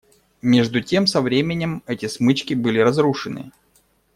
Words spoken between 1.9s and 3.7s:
смычки были разрушены.